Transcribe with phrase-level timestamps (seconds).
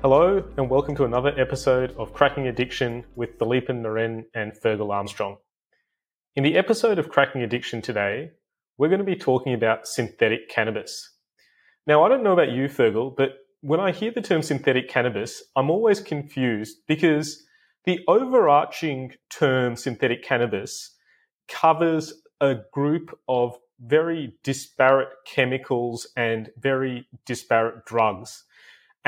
[0.00, 5.38] Hello, and welcome to another episode of Cracking Addiction with Philippe Naren and Fergal Armstrong.
[6.36, 8.30] In the episode of Cracking Addiction today,
[8.76, 11.16] we're going to be talking about synthetic cannabis.
[11.84, 15.42] Now, I don't know about you, Fergal, but when I hear the term synthetic cannabis,
[15.56, 17.44] I'm always confused because
[17.84, 20.94] the overarching term synthetic cannabis
[21.48, 28.44] covers a group of very disparate chemicals and very disparate drugs.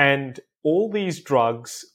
[0.01, 1.85] And all these drugs,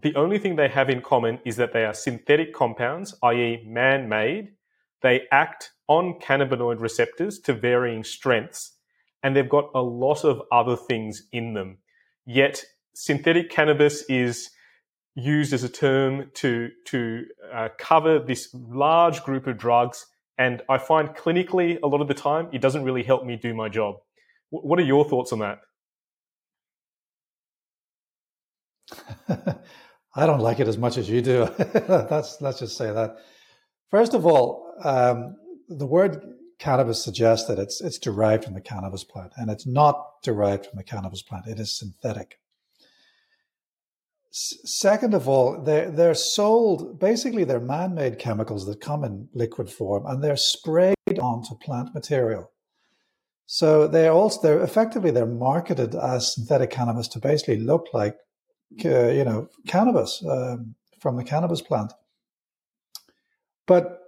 [0.00, 4.08] the only thing they have in common is that they are synthetic compounds, i.e., man
[4.08, 4.50] made.
[5.02, 8.78] They act on cannabinoid receptors to varying strengths,
[9.20, 11.78] and they've got a lot of other things in them.
[12.24, 14.48] Yet, synthetic cannabis is
[15.16, 20.06] used as a term to, to uh, cover this large group of drugs.
[20.38, 23.54] And I find clinically, a lot of the time, it doesn't really help me do
[23.54, 23.96] my job.
[24.52, 25.58] W- what are your thoughts on that?
[30.16, 31.46] I don't like it as much as you do.
[31.58, 33.16] That's let's just say that.
[33.90, 35.36] First of all, um,
[35.68, 36.22] the word
[36.58, 40.76] cannabis suggests that it's it's derived from the cannabis plant, and it's not derived from
[40.76, 41.46] the cannabis plant.
[41.46, 42.38] It is synthetic.
[44.30, 50.04] Second of all, they're they're sold basically they're man-made chemicals that come in liquid form,
[50.06, 52.50] and they're sprayed onto plant material.
[53.46, 58.16] So they're also they're effectively they're marketed as synthetic cannabis to basically look like
[58.70, 61.92] you know, cannabis um, from the cannabis plant.
[63.66, 64.00] But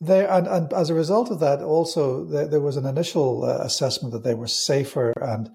[0.00, 3.58] there, and, and, as a result of that, also there, there was an initial uh,
[3.58, 5.50] assessment that they were safer and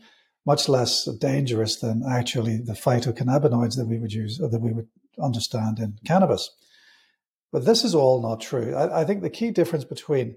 [0.45, 4.87] much less dangerous than actually the phytocannabinoids that we would use that we would
[5.19, 6.51] understand in cannabis.
[7.51, 8.75] But this is all not true.
[8.75, 10.35] I, I think the key difference between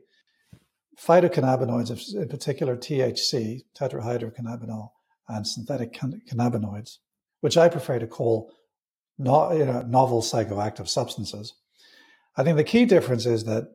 [0.98, 4.91] phytocannabinoids, in particular THC, tetrahydrocannabinol,
[5.28, 6.98] and synthetic cannabinoids,
[7.41, 8.50] which I prefer to call
[9.19, 11.55] no, you know, novel psychoactive substances.
[12.36, 13.68] I think the key difference is that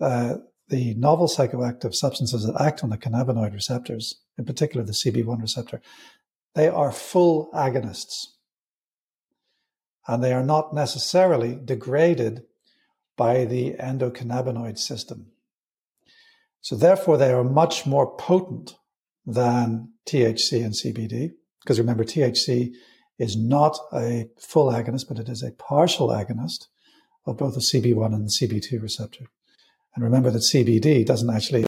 [0.00, 0.34] uh,
[0.68, 5.80] the novel psychoactive substances that act on the cannabinoid receptors, in particular the CB1 receptor,
[6.54, 8.26] they are full agonists.
[10.08, 12.42] And they are not necessarily degraded
[13.16, 15.26] by the endocannabinoid system.
[16.60, 18.74] So therefore, they are much more potent
[19.24, 21.32] than THC and CBD.
[21.62, 22.72] Because remember, THC
[23.18, 26.66] is not a full agonist, but it is a partial agonist
[27.26, 29.26] of both the CB1 and the CB2 receptor.
[29.94, 31.66] And remember that CBD doesn't actually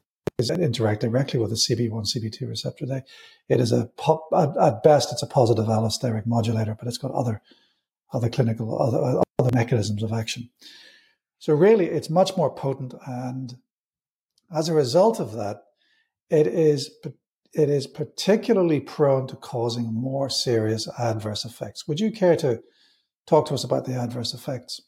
[0.51, 2.87] interact directly with the CB1, CB2 receptor.
[2.87, 3.03] They,
[3.49, 7.41] it is a, pop at best, it's a positive allosteric modulator, but it's got other,
[8.13, 10.51] other clinical, other, other mechanisms of action.
[11.39, 12.95] So really, it's much more potent.
[13.07, 13.59] And
[14.55, 15.63] as a result of that,
[16.31, 16.91] it is
[17.55, 21.87] it is particularly prone to causing more serious adverse effects.
[21.87, 22.63] Would you care to
[23.27, 24.81] talk to us about the adverse effects?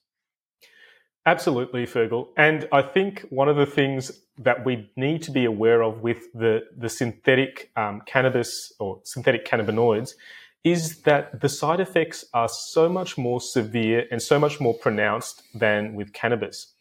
[1.25, 2.29] Absolutely, Fergal.
[2.37, 6.33] And I think one of the things that we need to be aware of with
[6.33, 10.13] the, the synthetic um, cannabis or synthetic cannabinoids
[10.63, 15.43] is that the side effects are so much more severe and so much more pronounced
[15.55, 16.75] than with cannabis.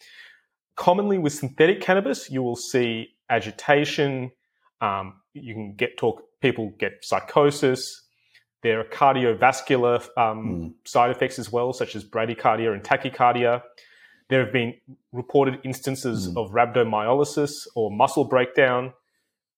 [0.76, 4.32] Commonly with synthetic cannabis, you will see agitation,
[4.86, 6.22] um, you can get talk.
[6.42, 8.04] People get psychosis.
[8.62, 10.74] There are cardiovascular um, mm.
[10.86, 13.62] side effects as well, such as bradycardia and tachycardia.
[14.30, 14.74] There have been
[15.12, 16.38] reported instances mm.
[16.38, 18.94] of rhabdomyolysis or muscle breakdown.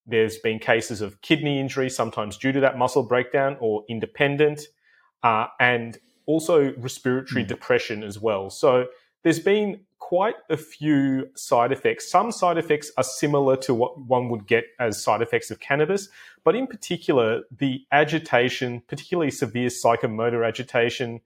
[0.06, 4.62] There's been cases of kidney injury, sometimes due to that muscle breakdown or independent,
[5.24, 7.48] uh, and also respiratory mm.
[7.48, 8.50] depression as well.
[8.50, 8.88] So
[9.24, 12.10] there's been quite a few side effects.
[12.10, 16.08] Some side effects are similar to what one would get as side effects of cannabis,
[16.46, 21.20] but in particular, the agitation, particularly severe psychomotor agitation,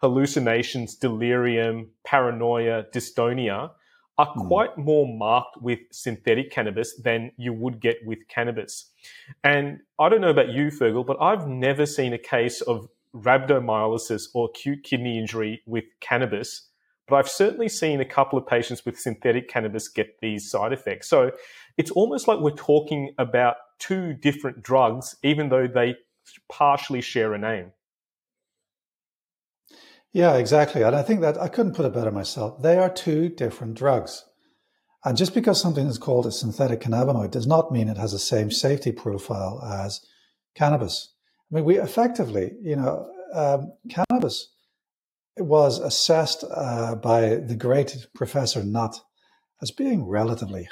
[0.00, 3.72] hallucinations, delirium, paranoia, dystonia,
[4.18, 4.46] are hmm.
[4.46, 8.92] quite more marked with synthetic cannabis than you would get with cannabis.
[9.42, 14.28] And I don't know about you, Fergal, but I've never seen a case of rhabdomyolysis
[14.32, 16.67] or acute kidney injury with cannabis
[17.08, 21.08] but I've certainly seen a couple of patients with synthetic cannabis get these side effects.
[21.08, 21.32] So
[21.76, 25.96] it's almost like we're talking about two different drugs, even though they
[26.50, 27.72] partially share a name.
[30.12, 30.82] Yeah, exactly.
[30.82, 32.62] And I think that I couldn't put it better myself.
[32.62, 34.24] They are two different drugs.
[35.04, 38.18] And just because something is called a synthetic cannabinoid does not mean it has the
[38.18, 40.00] same safety profile as
[40.54, 41.14] cannabis.
[41.50, 44.48] I mean, we effectively, you know, um, cannabis
[45.40, 49.00] was assessed uh, by the great Professor Nutt
[49.60, 50.68] as being relatively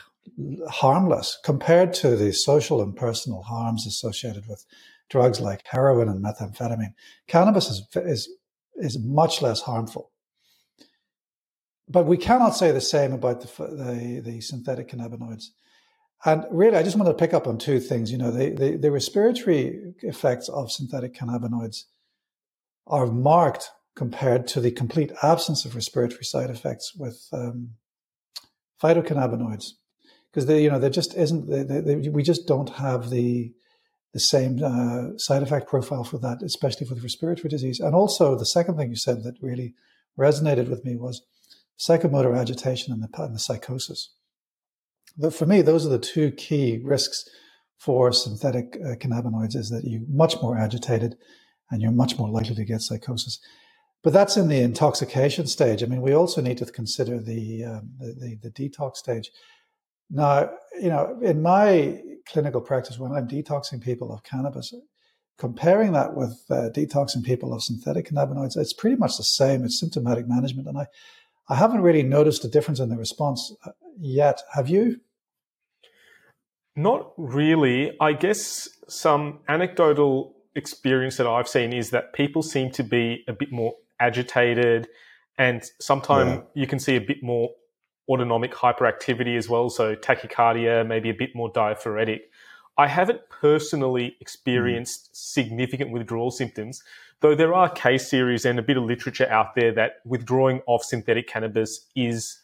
[0.69, 4.65] harmless compared to the social and personal harms associated with
[5.09, 6.95] drugs like heroin and methamphetamine.
[7.29, 8.29] Cannabis is, is,
[8.77, 10.11] is much less harmful.
[11.89, 15.47] But we cannot say the same about the, the, the synthetic cannabinoids.
[16.25, 18.11] And really, I just want to pick up on two things.
[18.11, 21.85] You know, the, the, the respiratory effects of synthetic cannabinoids
[22.87, 27.71] are marked compared to the complete absence of respiratory side effects with um,
[28.83, 29.65] phytocannabinoids,
[30.31, 31.49] because they, you know, there just isn't.
[31.51, 33.53] They, they, we just don't have the
[34.13, 37.81] the same uh, side effect profile for that, especially for the respiratory disease.
[37.81, 39.75] And also, the second thing you said that really
[40.19, 41.23] resonated with me was
[41.79, 44.15] psychomotor agitation and the, and the psychosis.
[45.19, 47.25] But for me, those are the two key risks
[47.79, 51.17] for synthetic uh, cannabinoids: is that you're much more agitated,
[51.71, 53.39] and you're much more likely to get psychosis.
[54.07, 55.83] But that's in the intoxication stage.
[55.83, 59.33] I mean, we also need to consider the, um, the, the, the detox stage.
[60.09, 60.49] Now,
[60.81, 64.73] you know, in my clinical practice, when I'm detoxing people of cannabis,
[65.39, 69.65] comparing that with uh, detoxing people of synthetic cannabinoids, it's pretty much the same.
[69.65, 70.87] It's symptomatic management, and I,
[71.49, 74.41] I haven't really noticed a difference in the response uh, yet.
[74.55, 75.01] Have you?
[76.77, 77.91] Not really.
[78.01, 83.33] I guess some anecdotal experience that I've seen is that people seem to be a
[83.33, 84.89] bit more agitated,
[85.39, 86.43] and sometimes yeah.
[86.63, 87.51] you can see a bit more
[88.09, 89.69] autonomic hyperactivity as well.
[89.69, 92.31] So tachycardia, maybe a bit more diaphoretic.
[92.79, 95.17] I haven't personally experienced mm.
[95.17, 96.83] significant withdrawal symptoms,
[97.21, 100.85] though there are case series and a bit of literature out there that withdrawing off
[100.85, 102.43] synthetic cannabis is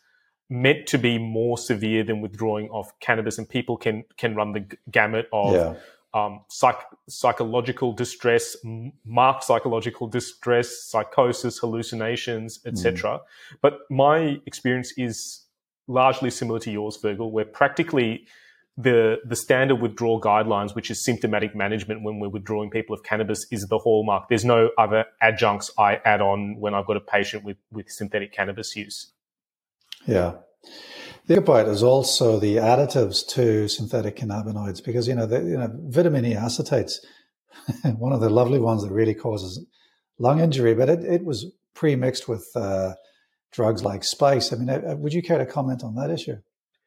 [0.49, 4.67] meant to be more severe than withdrawing off cannabis, and people can can run the
[4.91, 5.75] gamut of yeah
[6.14, 8.56] um, psych- psychological distress,
[9.05, 13.11] marked psychological distress, psychosis, hallucinations, etc.
[13.11, 13.20] Mm.
[13.62, 15.47] But my experience is
[15.88, 18.26] largely similar to yours, Fergal, where practically
[18.76, 23.47] the the standard withdrawal guidelines, which is symptomatic management when we're withdrawing people of cannabis,
[23.50, 24.29] is the hallmark.
[24.29, 28.32] There's no other adjuncts I add on when I've got a patient with with synthetic
[28.32, 29.12] cannabis use.
[30.06, 30.35] Yeah.
[31.38, 36.25] Other is also the additives to synthetic cannabinoids because you know the, you know vitamin
[36.25, 36.94] E acetates,
[37.96, 39.64] one of the lovely ones that really causes
[40.19, 42.94] lung injury, but it, it was pre-mixed with uh,
[43.50, 44.52] drugs like spice.
[44.52, 46.37] I mean, uh, would you care to comment on that issue?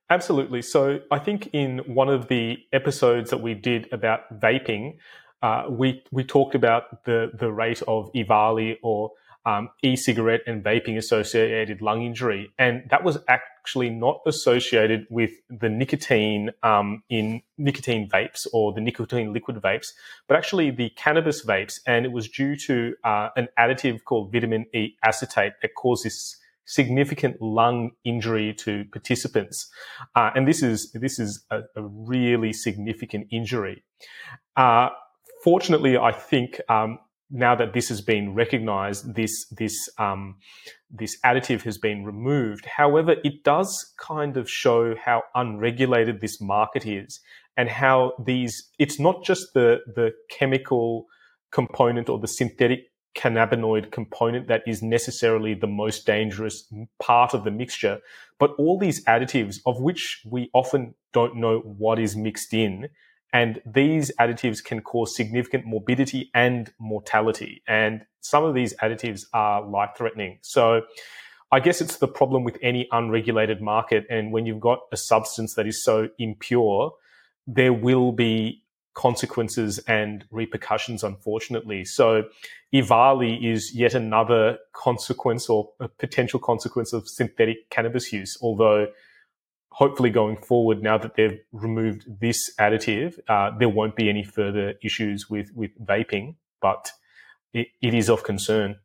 [0.09, 0.61] Absolutely.
[0.61, 4.97] So I think in one of the episodes that we did about vaping,
[5.41, 9.11] uh, we we talked about the the rate of EVALI or
[9.45, 13.17] um, e-cigarette and vaping associated lung injury, and that was
[13.65, 19.87] actually not associated with the nicotine um, in nicotine vapes or the nicotine liquid vapes,
[20.27, 24.67] but actually the cannabis vapes, and it was due to uh, an additive called vitamin
[24.75, 29.67] E acetate that causes significant lung injury to participants,
[30.15, 33.83] uh, and this is this is a, a really significant injury.
[34.55, 34.89] Uh,
[35.43, 40.35] fortunately, I think um, now that this has been recognized, this this um,
[40.91, 42.65] this additive has been removed.
[42.65, 47.19] However, it does kind of show how unregulated this market is,
[47.57, 48.69] and how these.
[48.79, 51.07] It's not just the the chemical
[51.51, 57.51] component or the synthetic cannabinoid component that is necessarily the most dangerous part of the
[57.51, 57.99] mixture,
[58.39, 62.89] but all these additives of which we often don't know what is mixed in
[63.35, 67.61] and these additives can cause significant morbidity and mortality.
[67.67, 70.39] And some of these additives are life threatening.
[70.41, 70.83] So
[71.51, 74.05] I guess it's the problem with any unregulated market.
[74.09, 76.93] And when you've got a substance that is so impure,
[77.45, 81.83] there will be consequences and repercussions, unfortunately.
[81.83, 82.23] So
[82.73, 88.87] EVALI is yet another consequence or a potential consequence of synthetic cannabis use, although
[89.75, 94.75] hopefully going forward, now that they've removed this additive, uh, there won't be any further
[94.81, 96.91] issues with, with vaping, but
[97.53, 98.77] it, it is of concern.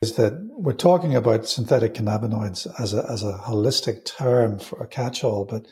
[0.00, 4.88] Is that we're talking about synthetic cannabinoids as a, as a holistic term for a
[4.88, 5.66] catch-all, but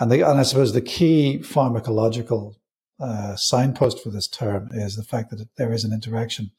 [0.00, 2.54] and, the, and I suppose the key pharmacological
[2.98, 6.50] uh, signpost for this term is the fact that there is an interaction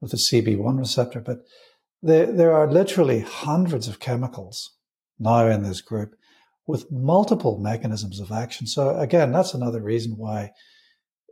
[0.00, 1.20] with the CB1 receptor.
[1.20, 1.44] But
[2.06, 4.70] there, there are literally hundreds of chemicals
[5.18, 6.14] now in this group
[6.66, 8.66] with multiple mechanisms of action.
[8.66, 10.50] So again, that's another reason why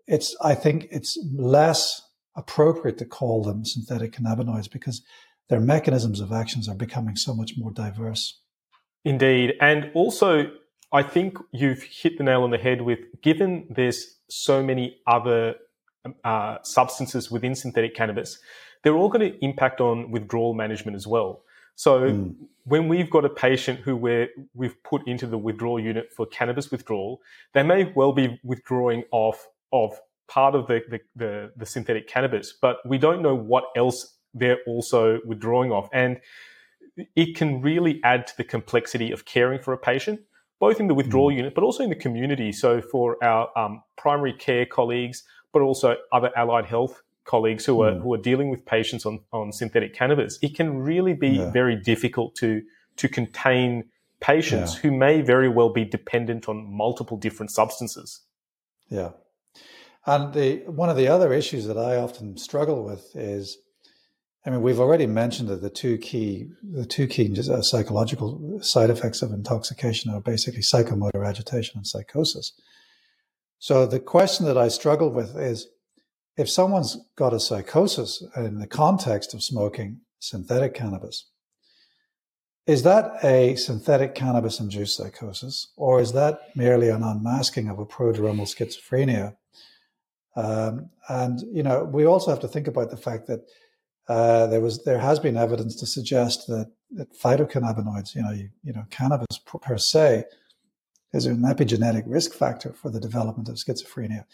[0.06, 2.02] it's, I think it's less
[2.36, 5.02] appropriate to call them synthetic cannabinoids because
[5.48, 8.40] their mechanisms of actions are becoming so much more diverse.
[9.04, 9.54] Indeed.
[9.60, 10.50] And also,
[10.92, 15.56] I think you've hit the nail on the head with given there's so many other
[16.24, 18.38] uh, substances within synthetic cannabis,
[18.84, 21.42] they're all going to impact on withdrawal management as well.
[21.74, 22.34] So mm.
[22.64, 26.70] when we've got a patient who we're, we've put into the withdrawal unit for cannabis
[26.70, 27.20] withdrawal,
[27.52, 29.98] they may well be withdrawing off of
[30.28, 34.58] part of the, the, the, the synthetic cannabis, but we don't know what else they're
[34.66, 35.88] also withdrawing off.
[35.92, 36.20] And
[37.16, 40.20] it can really add to the complexity of caring for a patient,
[40.60, 41.36] both in the withdrawal mm.
[41.36, 42.52] unit, but also in the community.
[42.52, 47.92] So for our um, primary care colleagues, but also other allied health colleagues who are
[47.92, 48.02] mm.
[48.02, 51.50] who are dealing with patients on, on synthetic cannabis, it can really be yeah.
[51.50, 52.62] very difficult to
[52.96, 53.84] to contain
[54.20, 54.80] patients yeah.
[54.80, 58.22] who may very well be dependent on multiple different substances.
[58.88, 59.10] Yeah.
[60.06, 63.58] And the one of the other issues that I often struggle with is
[64.46, 68.90] I mean, we've already mentioned that the two key the two key uh, psychological side
[68.90, 72.52] effects of intoxication are basically psychomotor agitation and psychosis.
[73.58, 75.68] So the question that I struggle with is
[76.36, 81.26] if someone's got a psychosis in the context of smoking synthetic cannabis,
[82.66, 87.84] is that a synthetic cannabis induced psychosis, or is that merely an unmasking of a
[87.84, 89.36] prodromal schizophrenia?
[90.34, 93.46] Um, and you know, we also have to think about the fact that
[94.08, 98.48] uh, there was there has been evidence to suggest that, that phytocannabinoids, you know, you,
[98.62, 100.24] you know, cannabis per se,
[101.12, 104.24] is an epigenetic risk factor for the development of schizophrenia.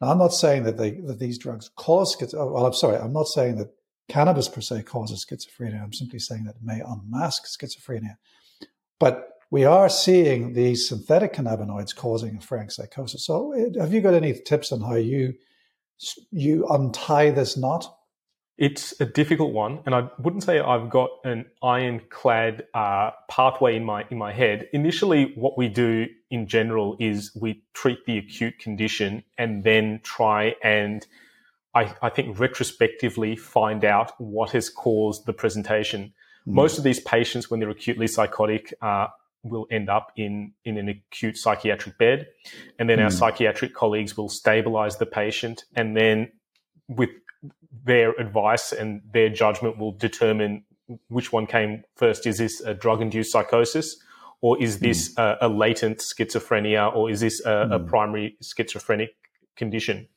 [0.00, 2.52] Now, I'm not saying that they that these drugs cause schizophrenia.
[2.52, 3.70] Well, I'm sorry, I'm not saying that
[4.08, 5.82] cannabis per se causes schizophrenia.
[5.82, 8.16] I'm simply saying that it may unmask schizophrenia.
[8.98, 13.24] But we are seeing these synthetic cannabinoids causing a frank psychosis.
[13.24, 15.34] So, eh, have you got any tips on how you
[16.30, 17.97] you untie this knot?
[18.58, 23.84] It's a difficult one, and I wouldn't say I've got an ironclad uh, pathway in
[23.84, 24.68] my in my head.
[24.72, 30.56] Initially, what we do in general is we treat the acute condition and then try
[30.62, 31.06] and
[31.72, 36.12] I, I think retrospectively find out what has caused the presentation.
[36.46, 36.54] Mm.
[36.54, 39.06] Most of these patients, when they're acutely psychotic, uh,
[39.44, 42.26] will end up in in an acute psychiatric bed,
[42.80, 43.04] and then mm.
[43.04, 46.32] our psychiatric colleagues will stabilize the patient, and then
[46.88, 47.10] with
[47.84, 50.64] their advice and their judgment will determine
[51.08, 52.26] which one came first.
[52.26, 53.96] Is this a drug induced psychosis?
[54.40, 55.22] Or is this mm.
[55.22, 56.94] a, a, latent schizophrenia?
[56.94, 57.74] Or is this a, mm.
[57.74, 59.10] a primary schizophrenic
[59.56, 60.08] condition?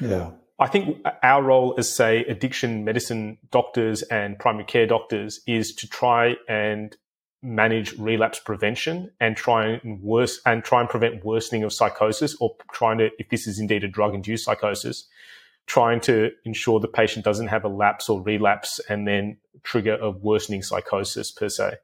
[0.00, 0.32] Yeah.
[0.58, 5.88] I think our role as, say, addiction medicine doctors and primary care doctors is to
[5.88, 6.94] try and
[7.42, 12.54] manage relapse prevention and try and worse and try and prevent worsening of psychosis or
[12.72, 15.08] trying to, if this is indeed a drug induced psychosis,
[15.70, 20.10] trying to ensure the patient doesn't have a lapse or relapse and then trigger a
[20.10, 21.74] worsening psychosis per se.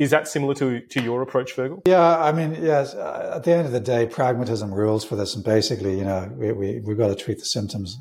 [0.00, 1.82] Is that similar to, to your approach, Fergal?
[1.86, 2.94] Yeah, I mean, yes.
[2.94, 6.32] Uh, at the end of the day, pragmatism rules for this, and basically, you know,
[6.34, 7.98] we, we we've got to treat the symptoms.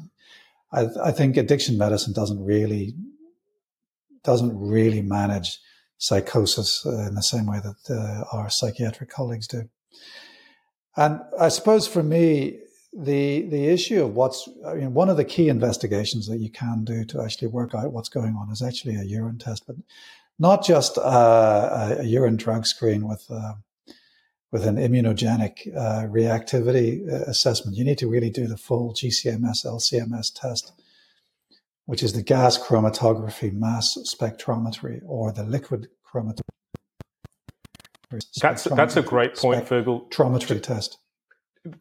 [0.72, 2.94] I, I think addiction medicine doesn't really
[4.24, 5.60] doesn't really manage
[5.98, 9.63] psychosis uh, in the same way that uh, our psychiatric colleagues do.
[10.96, 12.60] And I suppose for me,
[12.94, 16.84] the the issue of what's I mean, one of the key investigations that you can
[16.84, 19.78] do to actually work out what's going on is actually a urine test, but
[20.38, 23.54] not just uh, a urine drug screen with uh,
[24.52, 27.78] with an immunogenic uh, reactivity uh, assessment.
[27.78, 30.74] You need to really do the full GCMS LCMS test,
[31.86, 36.42] which is the gas chromatography mass spectrometry or the liquid chromatography.
[38.42, 40.10] That's that's a great point, Fergal.
[40.10, 40.98] Spectrometry test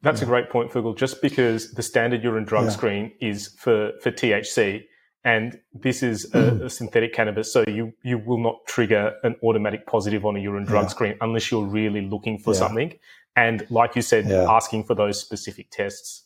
[0.03, 0.27] that's yeah.
[0.27, 0.97] a great point, Fergal.
[0.97, 2.71] Just because the standard urine drug yeah.
[2.71, 4.85] screen is for, for THC,
[5.25, 6.63] and this is a, mm.
[6.63, 10.65] a, synthetic cannabis, so you you will not trigger an automatic positive on a urine
[10.65, 10.89] drug yeah.
[10.89, 12.95] screen unless you're really looking for something,
[13.37, 16.25] and like you said, asking for those specific tests.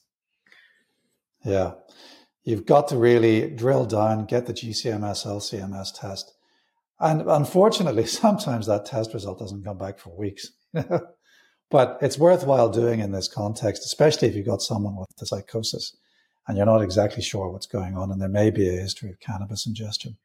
[1.44, 1.72] Yeah,
[2.44, 6.32] you've got to really drill down, get the GCMS LCMS test,
[7.00, 10.52] and unfortunately, sometimes that test result doesn't come back for weeks.
[11.70, 15.96] But it's worthwhile doing in this context, especially if you've got someone with the psychosis
[16.46, 19.18] and you're not exactly sure what's going on, and there may be a history of
[19.20, 20.16] cannabis ingestion.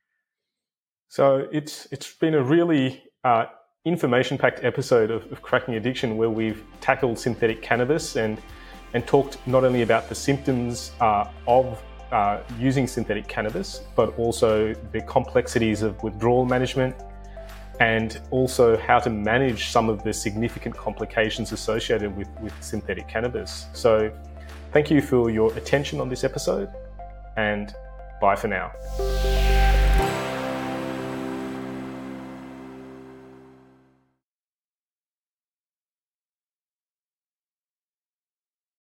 [1.07, 3.45] So it's it's been a really uh,
[3.85, 8.39] information-packed episode of, of, Cracking Addiction, where we've tackled synthetic cannabis and
[8.93, 11.81] and talked not only about the symptoms uh, of
[12.11, 16.95] uh, using synthetic cannabis, but also the complexities of withdrawal management,
[17.79, 23.67] and also how to manage some of the significant complications associated with, with synthetic cannabis.
[23.73, 24.11] So,
[24.71, 26.69] thank you for your attention on this episode,
[27.37, 27.73] and
[28.21, 28.71] bye for now.